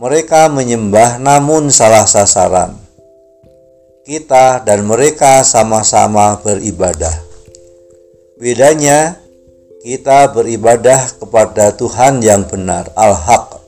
[0.00, 2.89] Mereka menyembah namun salah sasaran.
[4.00, 7.12] Kita dan mereka sama-sama beribadah.
[8.40, 9.20] Bedanya,
[9.84, 13.60] kita beribadah kepada Tuhan yang benar, Al-Haq.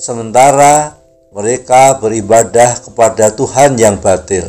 [0.00, 0.96] Sementara
[1.36, 4.48] mereka beribadah kepada Tuhan yang batil,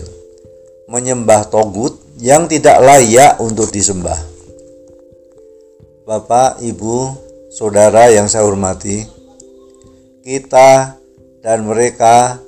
[0.87, 4.15] menyembah togut yang tidak layak untuk disembah.
[6.07, 9.03] Bapak, Ibu, Saudara yang saya hormati,
[10.23, 10.95] kita
[11.43, 12.39] dan mereka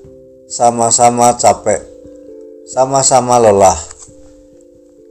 [0.47, 1.98] sama-sama capek,
[2.69, 3.81] sama-sama lelah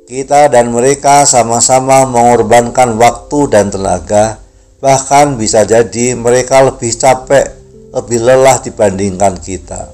[0.09, 4.41] kita dan mereka sama-sama mengorbankan waktu dan tenaga,
[4.81, 7.45] bahkan bisa jadi mereka lebih capek,
[7.93, 9.93] lebih lelah dibandingkan kita.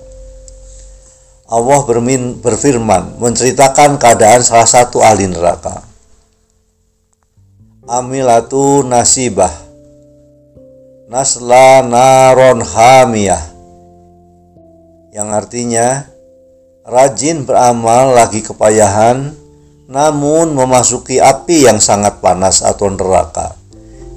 [1.51, 5.83] Allah bermin, berfirman menceritakan keadaan salah satu ahli neraka.
[7.85, 9.53] Amilatu nasibah
[11.05, 13.45] Nasla naron hamiyah
[15.13, 16.14] Yang artinya
[16.85, 19.33] Rajin beramal lagi kepayahan
[19.89, 23.57] namun memasuki api yang sangat panas atau neraka.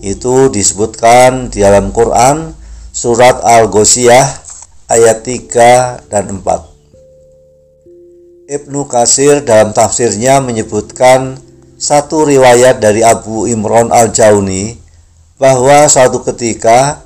[0.04, 2.52] Itu disebutkan di dalam Quran
[2.92, 4.28] surat Al-Ghoshiyah
[4.92, 8.52] ayat 3 dan 4.
[8.52, 11.40] Ibnu Kasir dalam tafsirnya menyebutkan
[11.80, 14.76] satu riwayat dari Abu Imran Al-Jauni
[15.40, 17.00] bahwa suatu ketika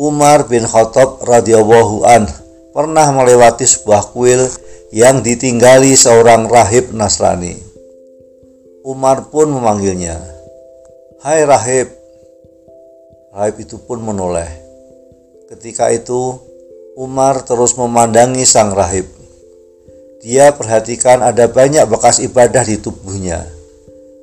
[0.00, 2.24] Umar bin Khattab radhiyallahu an
[2.72, 4.48] pernah melewati sebuah kuil
[4.92, 7.56] yang ditinggali seorang rahib Nasrani.
[8.84, 10.20] Umar pun memanggilnya.
[11.24, 11.88] Hai rahib.
[13.32, 14.52] Rahib itu pun menoleh.
[15.48, 16.36] Ketika itu
[16.92, 19.08] Umar terus memandangi sang rahib.
[20.20, 23.48] Dia perhatikan ada banyak bekas ibadah di tubuhnya.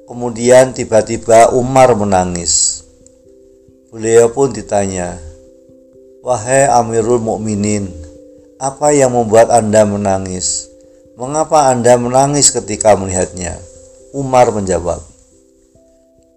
[0.06, 2.86] Kemudian tiba-tiba Umar menangis.
[3.90, 5.18] Beliau pun ditanya,
[6.22, 7.90] "Wahai Amirul Mukminin,
[8.59, 10.68] apa yang membuat Anda menangis?
[11.16, 13.56] Mengapa Anda menangis ketika melihatnya?"
[14.09, 15.06] Umar menjawab,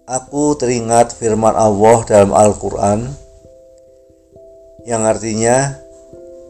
[0.05, 3.07] Aku teringat firman Allah dalam Al-Quran
[4.83, 5.79] yang artinya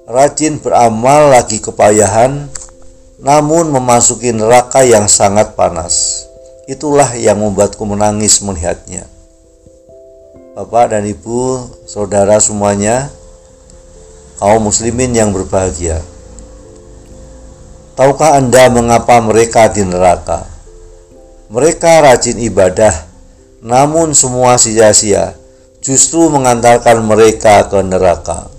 [0.10, 2.50] rajin beramal lagi kepayahan
[3.24, 6.26] namun memasuki neraka yang sangat panas.
[6.68, 9.08] Itulah yang membuatku menangis melihatnya.
[10.60, 13.08] Bapak dan Ibu, saudara semuanya,
[14.42, 16.02] kaum muslimin yang berbahagia.
[17.94, 20.50] Tahukah Anda mengapa mereka di neraka?
[21.54, 23.06] Mereka rajin ibadah,
[23.62, 25.38] namun semua sia-sia,
[25.78, 28.50] justru mengantarkan mereka ke neraka.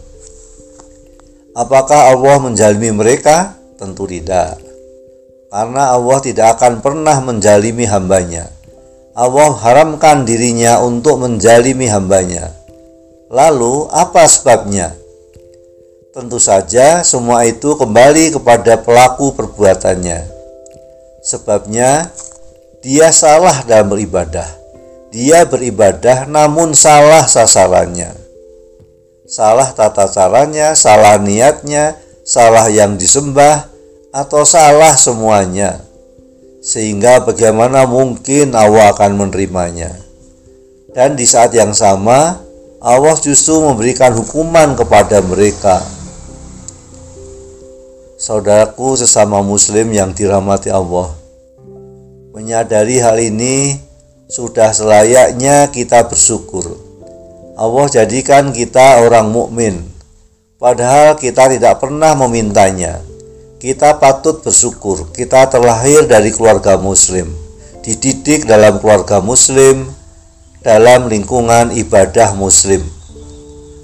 [1.54, 3.58] Apakah Allah menjalimi mereka?
[3.74, 4.58] Tentu tidak.
[5.50, 8.50] Karena Allah tidak akan pernah menjalimi hambanya.
[9.14, 12.50] Allah haramkan dirinya untuk menjalimi hambanya.
[13.30, 15.03] Lalu apa sebabnya?
[16.14, 20.22] Tentu saja semua itu kembali kepada pelaku perbuatannya.
[21.26, 22.06] Sebabnya
[22.86, 24.46] dia salah dalam beribadah.
[25.10, 28.14] Dia beribadah namun salah sasarannya.
[29.26, 33.66] Salah tata caranya, salah niatnya, salah yang disembah,
[34.14, 35.82] atau salah semuanya.
[36.62, 39.90] Sehingga bagaimana mungkin Allah akan menerimanya.
[40.94, 42.38] Dan di saat yang sama,
[42.78, 45.93] Allah justru memberikan hukuman kepada mereka.
[48.24, 51.12] Saudaraku sesama muslim yang dirahmati Allah,
[52.32, 53.76] Menyadari hal ini
[54.32, 56.72] sudah selayaknya kita bersyukur.
[57.52, 59.76] Allah jadikan kita orang mukmin,
[60.56, 63.04] padahal kita tidak pernah memintanya.
[63.60, 67.28] Kita patut bersyukur, kita terlahir dari keluarga Muslim,
[67.84, 69.84] dididik dalam keluarga Muslim,
[70.64, 72.80] dalam lingkungan ibadah Muslim.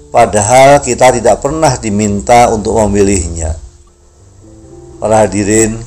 [0.09, 3.69] Padahal kita tidak pernah diminta untuk memilihnya.
[5.01, 5.81] Para hadirin,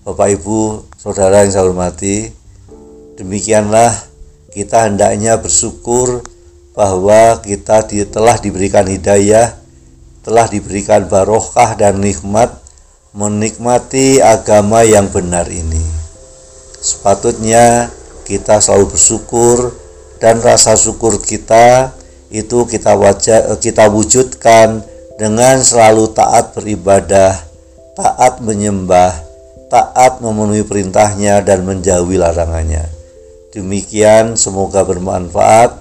[0.00, 2.32] Bapak Ibu, Saudara yang saya hormati,
[3.20, 3.92] Demikianlah
[4.56, 6.24] kita hendaknya bersyukur
[6.72, 9.52] bahwa kita di, telah diberikan hidayah,
[10.24, 12.56] telah diberikan barokah dan nikmat
[13.12, 15.84] menikmati agama yang benar ini.
[16.80, 17.92] Sepatutnya
[18.24, 19.76] kita selalu bersyukur
[20.24, 21.92] dan rasa syukur kita
[22.32, 24.80] itu kita wajah, kita wujudkan
[25.20, 27.47] dengan selalu taat beribadah,
[27.98, 29.10] taat menyembah,
[29.66, 32.86] taat memenuhi perintahnya dan menjauhi larangannya.
[33.50, 35.74] Demikian semoga bermanfaat.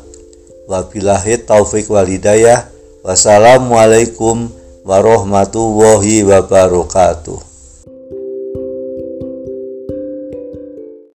[0.65, 2.65] Wabillahi taufik wal hidayah.
[3.05, 4.49] Wassalamualaikum
[4.81, 7.56] warahmatullahi wabarakatuh.